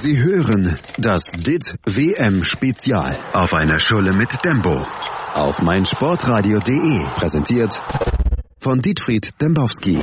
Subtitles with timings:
[0.00, 4.86] Sie hören das DIT WM Spezial auf einer Schule mit Dembo
[5.34, 7.82] auf meinsportradio.de präsentiert
[8.58, 9.98] von Dietfried Dembowski.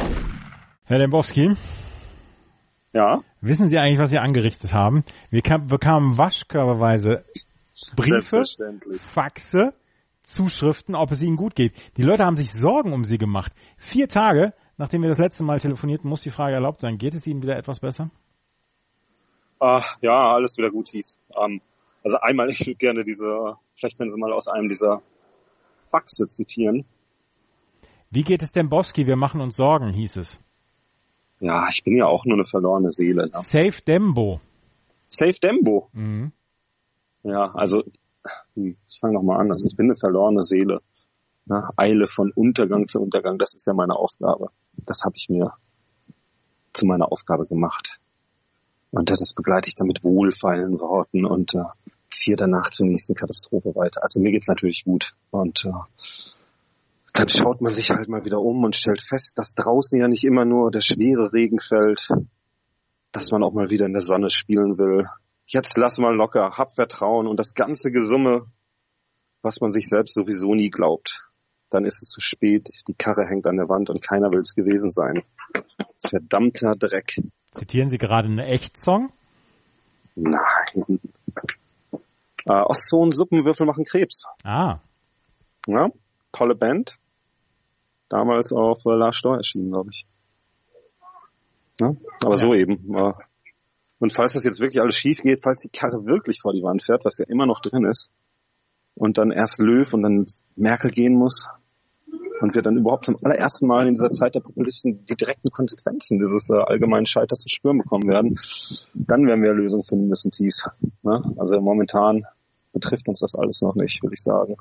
[0.84, 1.56] Herr Dembowski,
[2.92, 5.06] Ja, wissen Sie eigentlich, was Sie angerichtet haben?
[5.30, 7.24] Wir kam, bekamen waschkörperweise
[7.96, 8.44] Briefe.
[9.14, 9.74] Faxe,
[10.24, 11.74] Zuschriften, ob es Ihnen gut geht.
[11.96, 13.54] Die Leute haben sich Sorgen um Sie gemacht.
[13.78, 16.98] Vier Tage, nachdem wir das letzte Mal telefonierten, muss die Frage erlaubt sein.
[16.98, 18.12] Geht es Ihnen wieder etwas besser?
[19.60, 21.18] Ach, ja, alles wieder gut hieß.
[21.42, 21.62] Ähm,
[22.04, 25.02] also einmal, ich würde gerne diese, vielleicht können Sie mal aus einem dieser
[25.92, 26.86] Faxe zitieren.
[28.10, 29.08] Wie geht es Dembowski?
[29.08, 30.42] Wir machen uns Sorgen, hieß es.
[31.40, 33.26] Ja, ich bin ja auch nur eine verlorene Seele.
[33.26, 33.32] Ne?
[33.34, 34.40] Safe Dembo.
[35.06, 35.90] Safe Dembo.
[35.92, 36.32] Mhm.
[37.24, 37.84] Ja, also
[38.56, 39.52] hm, ich fange nochmal an.
[39.52, 40.82] Also ich bin eine verlorene Seele.
[41.46, 41.68] Ne?
[41.76, 44.50] Eile von Untergang zu Untergang, das ist ja meine Aufgabe.
[44.78, 45.54] Das habe ich mir
[46.74, 48.00] zu meiner Aufgabe gemacht.
[48.96, 51.66] Und das begleite ich dann mit wohlfeilen Worten und äh,
[52.08, 54.02] ziehe danach zur nächsten Katastrophe weiter.
[54.02, 55.16] Also mir geht's natürlich gut.
[55.32, 55.72] Und äh,
[57.14, 60.24] dann schaut man sich halt mal wieder um und stellt fest, dass draußen ja nicht
[60.24, 62.08] immer nur der schwere Regen fällt,
[63.12, 65.06] dass man auch mal wieder in der Sonne spielen will.
[65.46, 68.46] Jetzt lass mal locker, hab Vertrauen und das ganze Gesumme,
[69.42, 71.28] was man sich selbst sowieso nie glaubt.
[71.70, 74.56] Dann ist es zu spät, die Karre hängt an der Wand und keiner will es
[74.56, 75.24] gewesen sein.
[76.08, 77.18] Verdammter Dreck.
[77.56, 79.12] Zitieren Sie gerade einen Echtsong?
[80.16, 81.00] Nein.
[82.46, 84.24] Äh, Ostzonen Suppenwürfel machen Krebs.
[84.44, 84.80] Ah,
[85.68, 85.90] Ja,
[86.32, 87.00] tolle Band.
[88.10, 90.06] Damals auf äh, Lars Steuer erschienen, glaube ich.
[91.82, 91.94] Ja,
[92.24, 92.96] aber so eben.
[92.96, 93.14] Äh,
[94.00, 96.84] und falls das jetzt wirklich alles schief geht, falls die Karre wirklich vor die Wand
[96.84, 98.12] fährt, was ja immer noch drin ist,
[98.94, 101.48] und dann erst Löw und dann Merkel gehen muss,
[102.42, 106.20] und wir dann überhaupt zum allerersten Mal in dieser Zeit der Populisten die direkten Konsequenzen
[106.20, 108.40] dieses äh, allgemeinen Scheiters zu spüren bekommen werden,
[108.94, 110.66] dann werden wir Lösungen finden müssen, Thies.
[111.04, 111.24] Ne?
[111.38, 112.26] Also momentan
[112.74, 114.58] betrifft uns das alles noch nicht, würde ich sagen.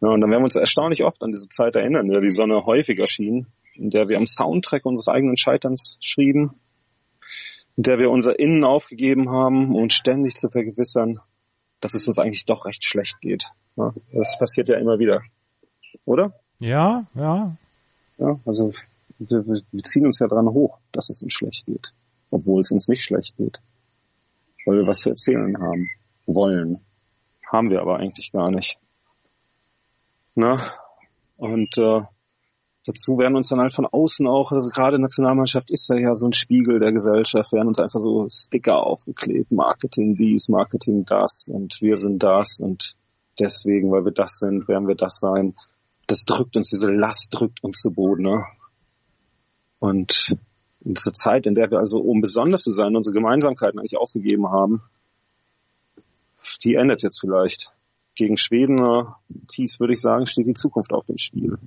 [0.00, 2.30] Ja, und dann werden wir uns erstaunlich oft an diese Zeit erinnern, in der die
[2.30, 6.60] Sonne häufig erschien, in der wir am Soundtrack unseres eigenen Scheiterns schrieben,
[7.76, 11.20] in der wir unser Innen aufgegeben haben, um uns ständig zu vergewissern,
[11.80, 13.50] dass es uns eigentlich doch recht schlecht geht.
[13.76, 15.22] Ja, das passiert ja immer wieder.
[16.04, 16.34] Oder?
[16.58, 17.56] Ja, ja.
[18.18, 18.72] Ja, also
[19.18, 21.92] wir, wir ziehen uns ja dran hoch, dass es uns schlecht geht.
[22.30, 23.60] Obwohl es uns nicht schlecht geht.
[24.66, 25.88] Weil wir was zu erzählen haben.
[26.26, 26.80] Wollen.
[27.50, 28.78] Haben wir aber eigentlich gar nicht.
[30.34, 30.58] Na?
[31.36, 32.00] Und äh,
[32.86, 36.32] dazu werden uns dann halt von außen auch, also gerade Nationalmannschaft ist ja so ein
[36.32, 41.96] Spiegel der Gesellschaft, werden uns einfach so Sticker aufgeklebt, Marketing dies, Marketing das und wir
[41.96, 42.96] sind das und
[43.38, 45.54] deswegen, weil wir das sind, werden wir das sein.
[46.06, 48.22] Das drückt uns, diese Last drückt uns zu Boden.
[48.24, 48.44] Ne?
[49.78, 50.36] Und
[50.84, 54.50] in dieser Zeit, in der wir also, um besonders zu sein, unsere Gemeinsamkeiten eigentlich aufgegeben
[54.50, 54.82] haben,
[56.62, 57.72] die endet jetzt vielleicht.
[58.14, 59.04] Gegen Schweden, äh,
[59.48, 61.58] Thies, würde ich sagen, steht die Zukunft auf dem Spiel.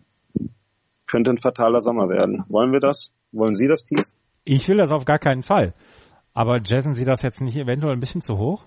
[1.05, 2.45] Könnte ein fataler Sommer werden.
[2.47, 3.13] Wollen wir das?
[3.31, 4.15] Wollen Sie das, Thies?
[4.45, 5.73] Ich will das auf gar keinen Fall.
[6.33, 8.65] Aber jazzen Sie das jetzt nicht eventuell ein bisschen zu hoch?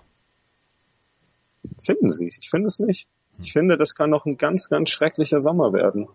[1.79, 2.31] Finden Sie?
[2.39, 3.07] Ich finde es nicht.
[3.41, 6.07] Ich finde, das kann noch ein ganz, ganz schrecklicher Sommer werden.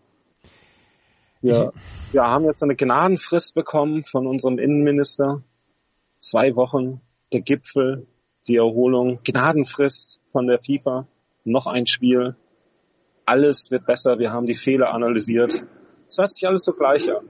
[1.42, 1.72] Wir,
[2.12, 5.42] wir haben jetzt eine Gnadenfrist bekommen von unserem Innenminister.
[6.18, 7.00] Zwei Wochen,
[7.32, 8.06] der Gipfel,
[8.48, 11.06] die Erholung, Gnadenfrist von der FIFA,
[11.44, 12.36] noch ein Spiel.
[13.24, 15.64] Alles wird besser, wir haben die Fehler analysiert.
[16.08, 17.28] Es hört sich alles so gleich an.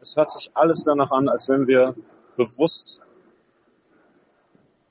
[0.00, 1.94] Es hört sich alles danach an, als wenn wir
[2.36, 3.00] bewusst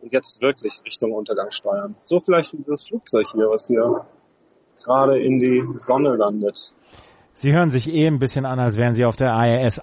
[0.04, 1.96] und jetzt wirklich Richtung Untergang steuern.
[2.04, 4.06] So vielleicht wie dieses Flugzeug hier, was hier
[4.84, 6.76] gerade in die Sonne landet.
[7.36, 9.82] Sie hören sich eh ein bisschen an, als wären Sie auf der ISS,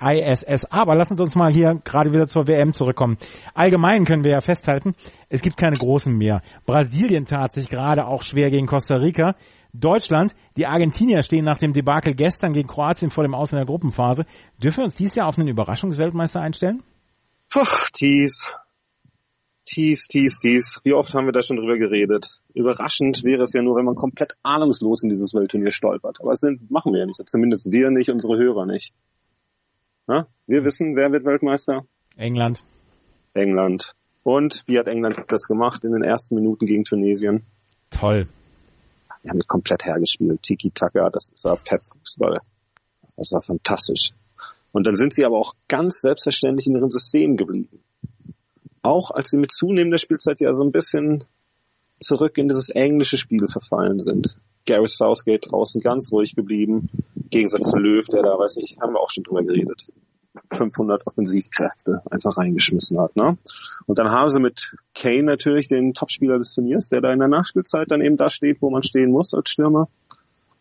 [0.00, 0.64] ISS.
[0.70, 3.18] Aber lassen Sie uns mal hier gerade wieder zur WM zurückkommen.
[3.52, 4.94] Allgemein können wir ja festhalten,
[5.28, 6.40] es gibt keine großen mehr.
[6.64, 9.34] Brasilien tat sich gerade auch schwer gegen Costa Rica.
[9.74, 13.66] Deutschland, die Argentinier stehen nach dem Debakel gestern gegen Kroatien vor dem Aus in der
[13.66, 14.24] Gruppenphase.
[14.56, 16.82] Dürfen wir uns dieses Jahr auf einen Überraschungsweltmeister einstellen?
[17.50, 18.50] Puh, Thies.
[19.78, 20.80] Thies, Thies, Thies.
[20.82, 22.40] Wie oft haben wir da schon drüber geredet?
[22.52, 26.18] Überraschend wäre es ja nur, wenn man komplett ahnungslos in dieses Weltturnier stolpert.
[26.20, 27.22] Aber das machen wir ja nicht.
[27.28, 28.92] Zumindest wir nicht, unsere Hörer nicht.
[30.08, 30.26] Na?
[30.48, 31.86] Wir wissen, wer wird Weltmeister?
[32.16, 32.64] England.
[33.34, 33.92] England.
[34.24, 37.46] Und wie hat England das gemacht in den ersten Minuten gegen Tunesien?
[37.90, 38.26] Toll.
[39.22, 40.42] Die haben komplett hergespielt.
[40.42, 42.40] Tiki-Taka, das ist war Pep-Fußball.
[43.16, 44.10] Das war fantastisch.
[44.72, 47.78] Und dann sind sie aber auch ganz selbstverständlich in ihrem System geblieben.
[48.82, 51.24] Auch als sie mit zunehmender Spielzeit ja so ein bisschen
[52.00, 54.38] zurück in dieses englische Spiel verfallen sind.
[54.66, 56.90] Gareth Southgate draußen ganz ruhig geblieben.
[57.16, 59.88] Im Gegensatz zu Löw, der da, weiß ich, haben wir auch schon drüber geredet.
[60.52, 63.16] 500 Offensivkräfte einfach reingeschmissen hat.
[63.16, 63.38] Ne?
[63.86, 67.28] Und dann haben sie mit Kane natürlich den Topspieler des Turniers, der da in der
[67.28, 69.88] Nachspielzeit dann eben da steht, wo man stehen muss als Stürmer,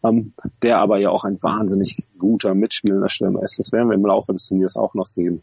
[0.04, 3.60] ähm, der aber ja auch ein wahnsinnig guter mitspielender Stürmer ist.
[3.60, 5.42] Das werden wir im Laufe des Turniers auch noch sehen.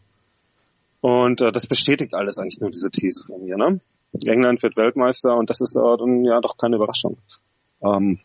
[1.05, 3.57] Und äh, das bestätigt alles eigentlich nur diese These von mir.
[3.57, 3.79] Ne?
[4.25, 7.19] England wird Weltmeister und das ist äh, dann ja doch keine Überraschung.
[7.79, 8.21] Ähm,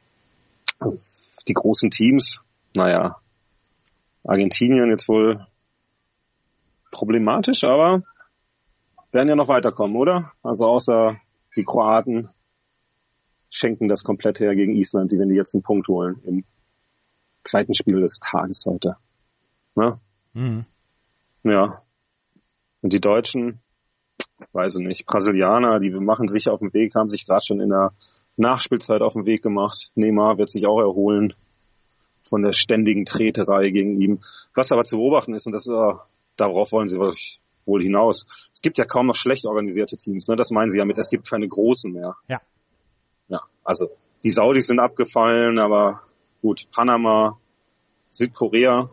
[1.47, 2.41] die großen Teams,
[2.75, 3.19] naja,
[4.25, 5.47] Argentinien jetzt wohl
[6.91, 8.03] problematisch, aber
[9.12, 10.33] werden ja noch weiterkommen, oder?
[10.43, 11.21] Also außer
[11.59, 12.31] die Kroaten
[13.50, 16.44] schenken das komplett her gegen Island, die wenn die jetzt einen Punkt holen im
[17.44, 18.97] zweiten Spiel des Tages heute.
[19.75, 20.00] Ne?
[20.33, 20.65] Mhm.
[21.43, 21.83] Ja.
[22.82, 23.61] Und die Deutschen,
[24.53, 27.71] weiß ich nicht, Brasilianer, die machen sich auf den Weg, haben sich gerade schon in
[27.71, 27.93] der
[28.37, 29.91] Nachspielzeit auf den Weg gemacht.
[29.94, 31.35] Neymar wird sich auch erholen
[32.23, 34.21] von der ständigen Treterei gegen ihn.
[34.55, 35.94] Was aber zu beobachten ist, und das äh,
[36.37, 38.27] darauf wollen sie wohl hinaus.
[38.53, 40.37] Es gibt ja kaum noch schlecht organisierte Teams, ne?
[40.37, 42.17] Das meinen sie ja mit, es gibt keine großen mehr.
[42.29, 42.41] Ja.
[43.29, 43.91] Ja, also
[44.25, 46.03] die Saudis sind abgefallen, aber
[46.43, 47.38] gut, Panama,
[48.09, 48.91] Südkorea.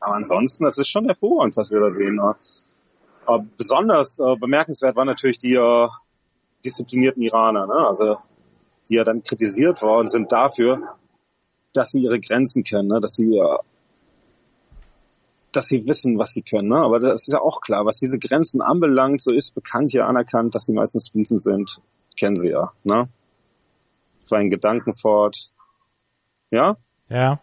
[0.00, 2.16] Aber ansonsten, das ist schon hervorragend, was wir da sehen.
[2.16, 2.34] Ne?
[3.28, 5.88] Aber besonders äh, bemerkenswert waren natürlich die äh,
[6.64, 7.86] disziplinierten Iraner, ne?
[7.86, 8.16] also
[8.88, 10.96] die ja dann kritisiert worden sind dafür,
[11.74, 13.00] dass sie ihre Grenzen kennen, ne?
[13.00, 13.58] dass sie äh,
[15.52, 16.68] dass sie wissen, was sie können.
[16.68, 16.78] Ne?
[16.78, 20.54] Aber das ist ja auch klar, was diese Grenzen anbelangt, so ist bekannt ja anerkannt,
[20.54, 21.82] dass sie meistens fließend sind.
[22.16, 22.72] Kennen sie ja.
[22.82, 23.10] Ne?
[24.26, 25.52] Für einen Gedanken fort.
[26.50, 26.78] Ja?
[27.10, 27.40] Ja.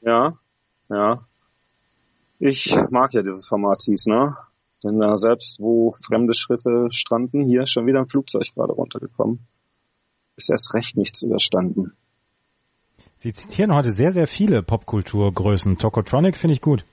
[0.00, 0.38] Ja.
[0.88, 1.26] Ja.
[2.38, 4.38] Ich mag ja dieses Format hieß, ne?
[4.82, 9.46] Denn da selbst, wo fremde Schritte stranden, hier ist schon wieder ein Flugzeug gerade runtergekommen.
[10.36, 11.92] Ist erst recht nichts überstanden.
[13.16, 15.76] Sie zitieren heute sehr, sehr viele Popkulturgrößen.
[15.76, 16.86] Tokotronic finde ich gut.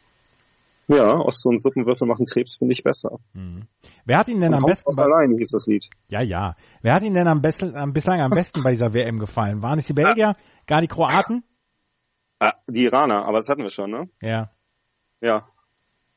[0.90, 3.20] Ja, aus so einem Suppenwürfel machen Krebs finde ich besser.
[3.34, 3.68] Mhm.
[4.06, 4.96] Wer hat Ihnen denn Und am besten?
[4.96, 5.90] Bei, allein hieß das Lied.
[6.08, 6.56] Ja, ja.
[6.82, 9.62] Wer hat Ihnen denn am besten, bislang am besten bei dieser WM gefallen?
[9.62, 10.36] Waren es die Belgier?
[10.66, 11.44] Gar die Kroaten?
[12.40, 14.10] Ah, die Iraner, aber das hatten wir schon, ne?
[14.22, 14.52] Ja.
[15.22, 15.48] Ja.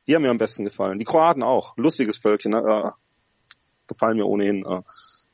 [0.06, 0.98] Die haben mir am besten gefallen.
[0.98, 1.76] Die Kroaten auch.
[1.76, 2.58] Lustiges Völkchen, ne?
[2.58, 2.90] Äh,
[3.86, 4.64] gefallen mir ohnehin.
[4.64, 4.82] Äh,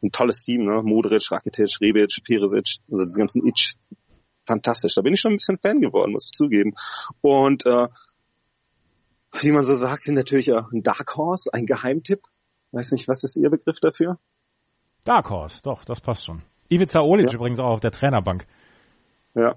[0.02, 0.82] ein tolles Team, ne?
[0.82, 3.74] Modric, Rakitic, Rebic, Perisic, also diese ganzen Itch.
[4.46, 4.94] Fantastisch.
[4.94, 6.74] Da bin ich schon ein bisschen Fan geworden, muss ich zugeben.
[7.20, 7.88] Und äh,
[9.40, 12.22] wie man so sagt, sind natürlich ein Dark Horse, ein Geheimtipp.
[12.72, 14.18] Weiß nicht, was ist Ihr Begriff dafür?
[15.04, 16.42] Dark Horse, doch, das passt schon.
[16.68, 17.34] Ivica Olic ja.
[17.34, 18.46] übrigens auch auf der Trainerbank.
[19.34, 19.56] Ja.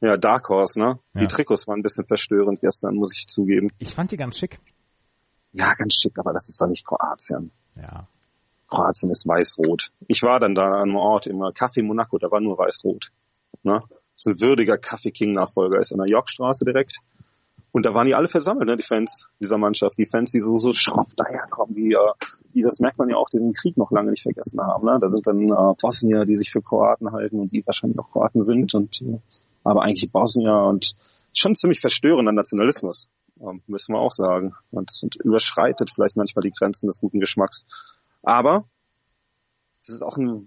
[0.00, 0.98] Ja, Dark Horse, ne?
[1.14, 1.20] Ja.
[1.20, 3.68] Die Trikots waren ein bisschen verstörend gestern, muss ich zugeben.
[3.78, 4.60] Ich fand die ganz schick.
[5.52, 7.50] Ja, ganz schick, aber das ist doch nicht Kroatien.
[7.74, 8.06] Ja.
[8.68, 9.90] Kroatien ist weiß-rot.
[10.06, 13.10] Ich war dann da an einem Ort im Café Monaco, da war nur weiß-rot.
[13.62, 13.82] Ne?
[14.14, 16.98] Das ist ein würdiger Kaffee King Nachfolger, ist an der Yorkstraße direkt.
[17.70, 20.58] Und da waren die alle versammelt, ne, die Fans dieser Mannschaft, die Fans, die so,
[20.58, 24.10] so schroff daherkommen, die, äh, die, das merkt man ja auch, den Krieg noch lange
[24.10, 24.86] nicht vergessen haben.
[24.86, 24.98] Ne?
[25.00, 28.42] Da sind dann äh, Bosnier, die sich für Kroaten halten und die wahrscheinlich noch Kroaten
[28.42, 29.18] sind, und äh,
[29.68, 30.94] aber eigentlich Bosnier und
[31.32, 33.08] schon ziemlich verstörender Nationalismus,
[33.40, 34.54] ähm, müssen wir auch sagen.
[34.70, 37.66] Und das überschreitet vielleicht manchmal die Grenzen des guten Geschmacks.
[38.22, 38.64] Aber
[39.80, 40.46] es ist auch ein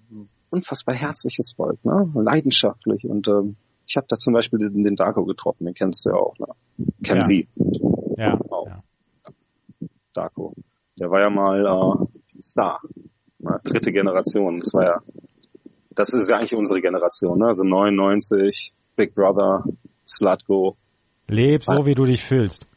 [0.50, 2.12] unfassbar herzliches Volk, ne?
[2.15, 3.56] leidenschaftlich und ähm,
[3.88, 6.38] ich habe da zum Beispiel den, den Darko getroffen, den kennst du ja auch.
[6.39, 6.47] Ne?
[7.03, 7.25] Kennen ja.
[7.25, 7.47] Sie.
[8.18, 8.39] Ja.
[8.50, 8.68] Auch.
[8.68, 8.83] ja.
[10.13, 10.53] Darko.
[10.97, 12.79] Der war ja mal äh, Star.
[13.39, 13.59] Ne?
[13.63, 14.59] Dritte Generation.
[14.59, 15.01] Das war ja,
[15.90, 17.47] das ist ja eigentlich unsere Generation, ne?
[17.47, 19.64] Also 99, Big Brother,
[20.07, 20.78] Slutgo.
[21.28, 22.68] Leb so, wie du dich fühlst.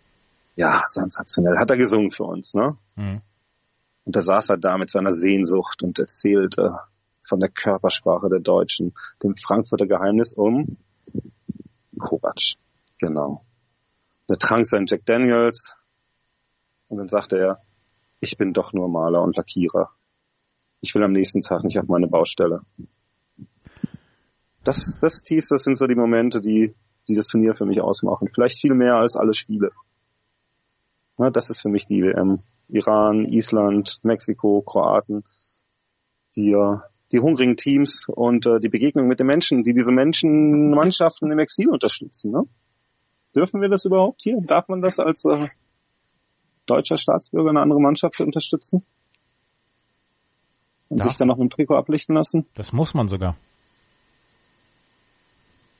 [0.56, 1.58] Ja, sensationell.
[1.58, 2.76] Hat er gesungen für uns, ne?
[2.96, 3.20] Mhm.
[4.04, 6.78] Und da saß er da mit seiner Sehnsucht und erzählte
[7.22, 10.76] von der Körpersprache der Deutschen, dem Frankfurter Geheimnis um
[11.98, 12.56] Kovac.
[12.98, 13.44] Genau.
[14.28, 15.74] Er trank seinen Jack Daniels
[16.88, 17.62] und dann sagte er,
[18.20, 19.90] ich bin doch nur Maler und Lackierer.
[20.80, 22.60] Ich will am nächsten Tag nicht auf meine Baustelle.
[24.64, 26.74] Das, das, dies, das sind so die Momente, die,
[27.08, 28.28] die das Turnier für mich ausmachen.
[28.32, 29.70] Vielleicht viel mehr als alle Spiele.
[31.18, 32.40] Ja, das ist für mich die WM.
[32.68, 35.22] Iran, Island, Mexiko, Kroaten,
[36.34, 36.56] die
[37.12, 41.38] die hungrigen Teams und äh, die Begegnung mit den Menschen, die diese Menschen, Mannschaften im
[41.38, 42.32] Exil unterstützen.
[42.32, 42.42] Ne?
[43.36, 44.40] Dürfen wir das überhaupt hier?
[44.40, 45.46] Darf man das als äh,
[46.66, 48.84] deutscher Staatsbürger eine andere Mannschaft unterstützen?
[50.88, 52.46] Und Darf sich dann noch dem Trikot ablichten lassen?
[52.54, 53.36] Das muss man sogar.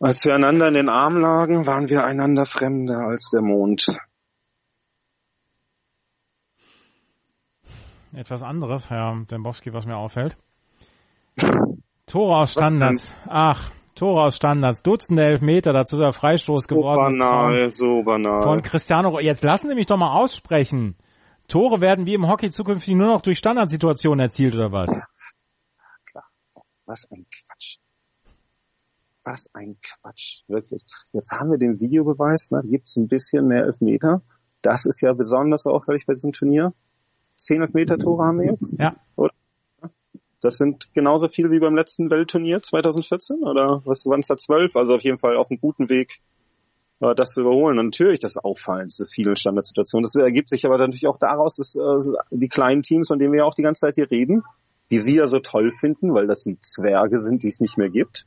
[0.05, 3.87] Als wir einander in den Arm lagen, waren wir einander fremder als der Mond.
[8.13, 10.37] Etwas anderes, Herr Dembowski, was mir auffällt.
[12.07, 13.11] Tore aus Standards.
[13.27, 17.19] Ach, Tore aus Standards, Dutzende Elfmeter, dazu der Freistoß So geworden.
[17.19, 18.43] banal, so banal.
[18.43, 19.19] Von Cristiano.
[19.21, 20.99] Jetzt lassen Sie mich doch mal aussprechen.
[21.49, 24.91] Tore werden wie im Hockey zukünftig nur noch durch Standardsituationen erzielt oder was?
[26.85, 27.79] Was ein Quatsch.
[29.25, 30.85] Was ein Quatsch, wirklich.
[31.13, 32.61] Jetzt haben wir den Videobeweis, ne?
[32.63, 34.23] gibt es ein bisschen mehr Elfmeter.
[34.61, 36.73] Das ist ja besonders auffällig bei diesem Turnier.
[37.37, 38.75] Zehn Elfmeter-Tore haben wir jetzt.
[38.79, 38.97] Ja.
[40.45, 44.77] Das sind genauso viel wie beim letzten Weltturnier 2014 oder was waren es da zwölf?
[44.77, 46.21] Also auf jeden Fall auf einem guten Weg,
[47.01, 47.79] äh, das zu überholen.
[47.79, 50.03] Und natürlich, das ist auffallend, diese vielen Standardsituationen.
[50.03, 53.39] Das ergibt sich aber natürlich auch daraus, dass äh, die kleinen Teams, von denen wir
[53.39, 54.43] ja auch die ganze Zeit hier reden,
[54.91, 57.89] die sie ja so toll finden, weil das die Zwerge sind, die es nicht mehr
[57.89, 58.27] gibt.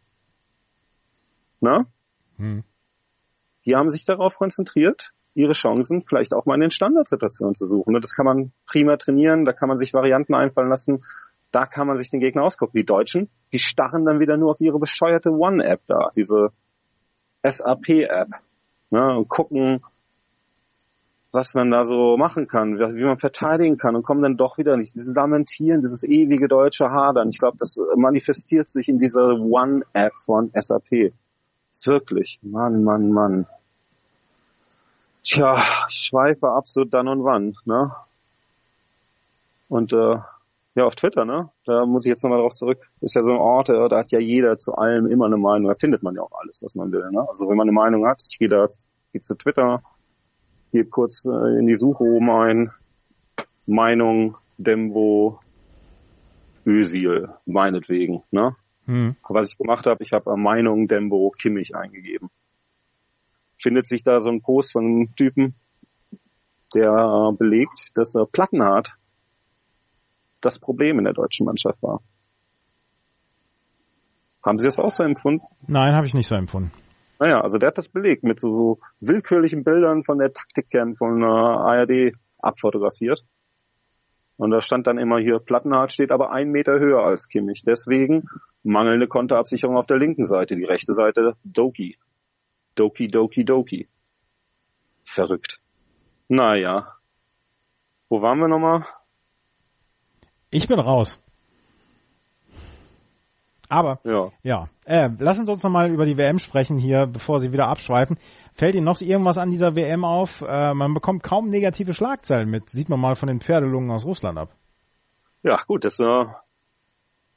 [1.59, 1.85] Na?
[2.37, 2.63] Hm.
[3.65, 7.95] Die haben sich darauf konzentriert, ihre Chancen vielleicht auch mal in den Standardsituationen zu suchen.
[7.95, 11.03] Und das kann man prima trainieren, da kann man sich Varianten einfallen lassen,
[11.51, 12.77] da kann man sich den Gegner ausgucken.
[12.77, 16.49] Die Deutschen, die starren dann wieder nur auf ihre bescheuerte One-App da, diese
[17.43, 18.29] SAP-App,
[18.89, 19.81] ne, und gucken,
[21.31, 24.57] was man da so machen kann, wie wie man verteidigen kann und kommen dann doch
[24.57, 24.95] wieder nicht.
[24.95, 27.29] Dieses Lamentieren, dieses ewige deutsche Hadern.
[27.29, 31.13] Ich glaube, das manifestiert sich in dieser One-App von SAP.
[31.85, 32.39] Wirklich.
[32.41, 33.45] Mann, Mann, Mann.
[35.23, 35.57] Tja,
[35.89, 37.91] schweife ab so dann und wann, ne?
[39.67, 40.19] Und äh,
[40.75, 41.49] ja, auf Twitter, ne?
[41.65, 42.87] Da muss ich jetzt nochmal drauf zurück.
[43.01, 45.67] Ist ja so ein Ort, äh, da hat ja jeder zu allem immer eine Meinung.
[45.67, 47.27] Da findet man ja auch alles, was man will, ne?
[47.27, 48.67] Also wenn man eine Meinung hat, ich gehe da,
[49.11, 49.81] gehe zu Twitter,
[50.71, 52.71] gebe kurz äh, in die Suche oben ein,
[53.65, 55.39] Meinung, Dembo,
[56.65, 58.55] Özil, meinetwegen, ne?
[58.87, 59.15] Hm.
[59.27, 62.29] Was ich gemacht habe, ich habe Meinung Dembo Kimmich eingegeben.
[63.57, 65.55] Findet sich da so ein Post von einem Typen,
[66.73, 68.97] der äh, belegt, dass Plattenhardt
[70.41, 72.01] das Problem in der deutschen Mannschaft war.
[74.43, 75.45] Haben Sie das auch so empfunden?
[75.67, 76.71] Nein, habe ich nicht so empfunden.
[77.19, 81.21] Naja, also der hat das belegt mit so, so willkürlichen Bildern von der Taktikcamp von
[81.21, 83.25] äh, ARD abfotografiert.
[84.37, 87.63] Und da stand dann immer hier, Plattenhardt steht aber einen Meter höher als Kimmich.
[87.65, 88.29] Deswegen
[88.63, 90.55] mangelnde Konterabsicherung auf der linken Seite.
[90.55, 91.97] Die rechte Seite Doki.
[92.75, 93.87] Doki, Doki, Doki.
[95.03, 95.59] Verrückt.
[96.27, 96.93] Naja.
[98.09, 98.85] Wo waren wir nochmal?
[100.51, 101.19] Ich bin raus.
[103.69, 104.31] Aber Ja.
[104.43, 107.67] Ja, äh, lassen Sie uns noch mal über die WM sprechen hier, bevor Sie wieder
[107.67, 108.17] abschweifen.
[108.53, 110.41] Fällt Ihnen noch irgendwas an dieser WM auf?
[110.41, 112.69] Äh, man bekommt kaum negative Schlagzeilen mit.
[112.69, 114.49] Sieht man mal von den Pferdelungen aus Russland ab.
[115.43, 116.25] Ja, gut, das äh,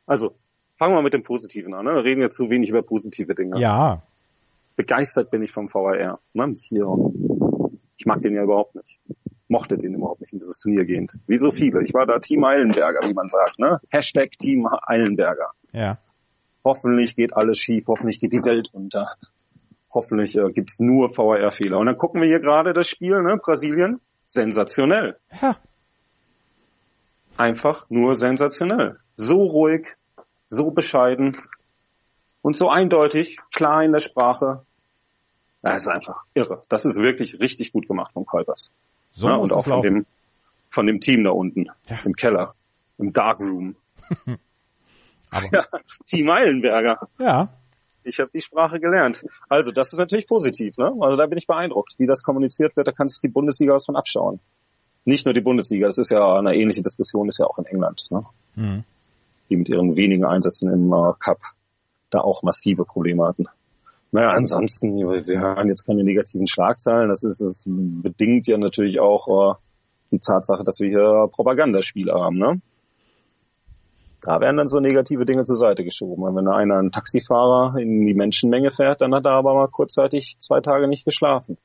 [0.06, 0.34] also
[0.76, 1.84] fangen wir mit dem Positiven an.
[1.84, 1.94] Ne?
[1.94, 3.58] Wir reden jetzt zu wenig über positive Dinge.
[3.60, 4.02] Ja,
[4.76, 6.20] begeistert bin ich vom VAR.
[6.32, 6.54] Ne?
[6.58, 6.86] Hier,
[7.98, 8.98] ich mag den ja überhaupt nicht.
[9.48, 11.18] Mochte den überhaupt nicht in dieses Turnier gehend.
[11.26, 11.82] Wie so viele.
[11.82, 13.58] Ich war da Team Eilenberger, wie man sagt.
[13.58, 13.80] Ne?
[13.90, 15.50] Hashtag Team Eilenberger.
[15.72, 15.98] ja.
[16.64, 19.14] Hoffentlich geht alles schief, hoffentlich geht die Welt unter.
[19.92, 21.78] Hoffentlich äh, gibt's nur VAR-Fehler.
[21.78, 23.36] Und dann gucken wir hier gerade das Spiel, ne?
[23.38, 24.00] Brasilien.
[24.26, 25.18] Sensationell.
[25.42, 25.56] Ja,
[27.36, 28.98] Einfach nur sensationell.
[29.14, 29.86] So ruhig,
[30.46, 31.36] so bescheiden
[32.42, 34.62] und so eindeutig, klar in der Sprache.
[35.62, 36.62] Das ist einfach irre.
[36.68, 38.70] Das ist wirklich richtig gut gemacht von Kuipers.
[39.10, 39.82] so ja, und auch von laufen.
[39.94, 40.06] dem,
[40.68, 41.98] von dem Team da unten Ja.
[42.04, 42.54] im Keller,
[42.98, 43.76] im Darkroom.
[45.30, 45.64] Aber- ja,
[46.06, 46.98] Team Eilenberger.
[47.18, 47.48] Ja,
[48.02, 49.24] Ich habe die Sprache gelernt.
[49.48, 50.78] Also das ist natürlich positiv.
[50.78, 50.92] Ne?
[51.00, 52.88] Also da bin ich beeindruckt, wie das kommuniziert wird.
[52.88, 54.40] Da kann sich die Bundesliga was von abschauen.
[55.04, 58.06] Nicht nur die Bundesliga, das ist ja eine ähnliche Diskussion, ist ja auch in England.
[58.10, 58.24] Ne?
[58.54, 58.84] mhm.
[59.48, 61.38] die mit ihren wenigen Einsätzen im äh, Cup
[62.10, 63.46] da auch massive Probleme hatten.
[64.12, 67.08] Naja, ansonsten, wir hören jetzt keine negativen Schlagzeilen.
[67.08, 69.54] Das ist, das bedingt ja natürlich auch äh,
[70.10, 72.36] die Tatsache, dass wir hier Propagandaspiele haben.
[72.38, 72.60] Ne?
[74.22, 76.22] Da werden dann so negative Dinge zur Seite geschoben.
[76.22, 79.68] Und wenn da einer einen Taxifahrer in die Menschenmenge fährt, dann hat er aber mal
[79.68, 81.56] kurzzeitig zwei Tage nicht geschlafen.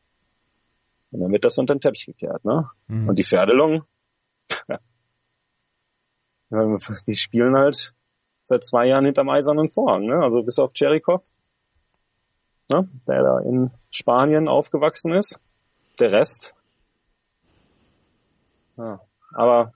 [1.12, 2.46] Und dann wird das unter den Teppich gekehrt.
[2.46, 2.70] Ne?
[2.88, 3.10] Mhm.
[3.10, 3.84] Und die Pferdelung,
[4.68, 4.80] ja,
[7.08, 7.94] die spielen halt
[8.44, 10.20] seit zwei Jahren hinterm eisernen Vorhang, ne?
[10.22, 11.24] Also bis auf Cherikov,
[12.70, 12.88] ne?
[13.08, 15.40] der da in Spanien aufgewachsen ist.
[16.00, 16.54] Der Rest.
[18.78, 19.00] Ja,
[19.34, 19.74] aber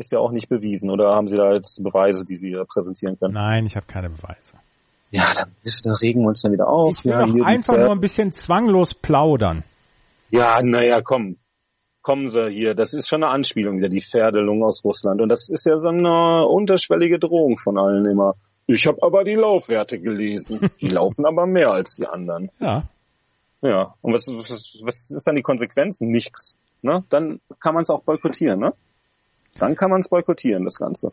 [0.00, 3.34] ist ja auch nicht bewiesen, oder haben Sie da jetzt Beweise, die Sie präsentieren können?
[3.34, 4.54] Nein, ich habe keine Beweise.
[5.10, 5.50] Ja, dann,
[5.84, 6.98] dann regen wir uns dann wieder auf.
[6.98, 9.64] Ich will ja, doch einfach nur ein bisschen zwanglos plaudern.
[10.30, 11.36] Ja, naja, komm.
[12.02, 12.74] Kommen Sie hier.
[12.74, 15.20] Das ist schon eine Anspielung wieder, die Pferdelung aus Russland.
[15.20, 18.36] Und das ist ja so eine unterschwellige Drohung von allen immer.
[18.66, 20.70] Ich habe aber die Laufwerte gelesen.
[20.80, 22.50] Die laufen aber mehr als die anderen.
[22.60, 22.84] Ja,
[23.62, 23.94] Ja.
[24.00, 26.00] Und was, was, was ist dann die Konsequenz?
[26.00, 26.56] Nichts.
[26.82, 27.04] Ne?
[27.10, 28.72] Dann kann man es auch boykottieren, ne?
[29.60, 31.12] Dann kann man es boykottieren, das Ganze.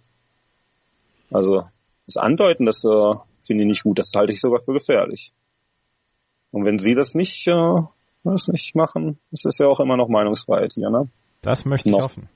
[1.29, 1.67] Also
[2.05, 3.99] das Andeuten, dass äh, finde ich nicht gut.
[3.99, 5.33] Das halte ich sogar für gefährlich.
[6.51, 7.81] Und wenn Sie das nicht, äh,
[8.23, 11.09] das nicht machen, ist es ja auch immer noch Meinungsfreiheit hier, ne?
[11.41, 11.97] Das möchte noch.
[11.97, 12.29] ich hoffen.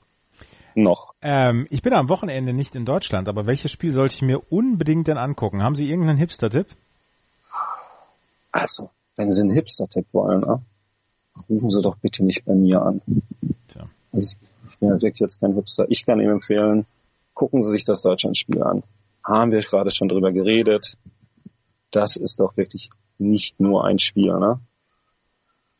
[0.74, 1.14] Noch.
[1.20, 5.06] Ähm, ich bin am Wochenende nicht in Deutschland, aber welches Spiel sollte ich mir unbedingt
[5.06, 5.62] denn angucken?
[5.62, 6.66] Haben Sie irgendeinen Hipster-Tipp?
[8.52, 10.62] Also, wenn Sie einen Hipster-Tipp wollen, ne?
[11.48, 13.02] rufen Sie doch bitte nicht bei mir an.
[13.68, 13.88] Tja.
[14.12, 14.36] Also,
[14.82, 15.86] bin ja wirklich jetzt kein Hipster.
[15.88, 16.86] Ich kann Ihnen empfehlen,
[17.34, 18.82] gucken Sie sich das Deutschlandspiel an.
[19.24, 20.98] Haben wir gerade schon drüber geredet.
[21.92, 24.58] Das ist doch wirklich nicht nur ein Spiel, ne?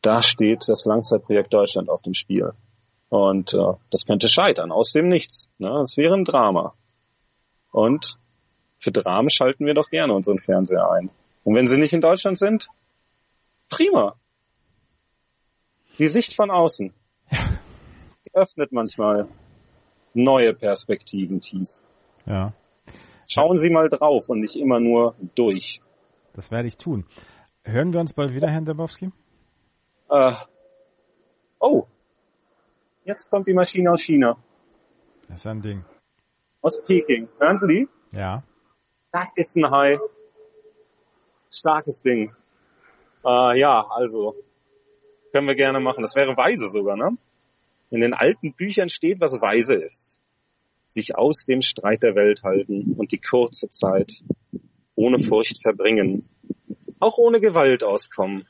[0.01, 2.53] Da steht das Langzeitprojekt Deutschland auf dem Spiel.
[3.09, 5.49] Und äh, das könnte scheitern, aus dem Nichts.
[5.57, 5.69] Ne?
[5.69, 6.73] Das wäre ein Drama.
[7.71, 8.17] Und
[8.77, 11.09] für Dramen schalten wir doch gerne unseren Fernseher ein.
[11.43, 12.67] Und wenn sie nicht in Deutschland sind,
[13.69, 14.15] prima.
[15.99, 16.93] Die Sicht von außen
[18.33, 19.27] öffnet manchmal
[20.13, 21.83] neue Perspektiven, Thies.
[22.25, 22.53] Ja.
[23.27, 25.81] Schauen Sie mal drauf und nicht immer nur durch.
[26.33, 27.05] Das werde ich tun.
[27.63, 29.11] Hören wir uns bald wieder, Herr Dembowski?
[30.09, 30.33] Äh,
[31.59, 31.87] oh,
[33.05, 34.37] Jetzt kommt die Maschine aus China.
[35.27, 35.83] Das ist ein Ding.
[36.61, 37.27] Aus Peking.
[37.37, 37.89] Hören Sie die?
[38.17, 38.43] Ja.
[39.11, 39.99] Das ist ein Hai.
[41.49, 42.33] Starkes Ding.
[43.25, 44.35] Äh, ja, also
[45.33, 46.01] können wir gerne machen.
[46.01, 47.17] Das wäre weise sogar, ne?
[47.93, 50.19] In den alten Büchern steht, was weise ist.
[50.87, 54.23] Sich aus dem Streit der Welt halten und die kurze Zeit
[54.95, 56.27] ohne Furcht verbringen.
[56.99, 58.47] Auch ohne Gewalt auskommen.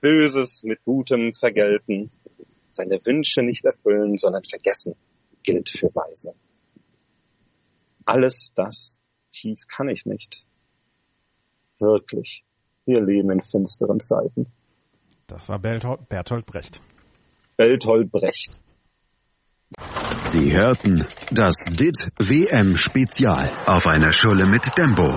[0.00, 2.12] Böses mit Gutem vergelten
[2.70, 4.94] seine Wünsche nicht erfüllen, sondern vergessen,
[5.42, 6.36] gilt für Weise.
[8.04, 9.00] Alles das,
[9.34, 10.46] dies kann ich nicht.
[11.80, 12.44] Wirklich.
[12.86, 14.46] Wir leben in finsteren Zeiten.
[15.26, 16.80] Das war Bertolt Brecht.
[17.56, 18.60] Bertolt Brecht.
[20.34, 25.16] Sie hörten das DIT WM Spezial auf einer Schule mit Dembo.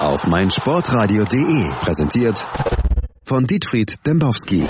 [0.00, 2.44] Auf meinsportradio.de präsentiert
[3.22, 4.66] von Dietfried Dembowski.